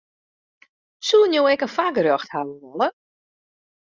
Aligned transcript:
Soenen 1.09 1.35
jo 1.37 1.43
ek 1.51 1.65
in 1.65 1.71
foargerjocht 1.75 2.33
hawwe 2.33 2.55
wolle? 2.63 2.87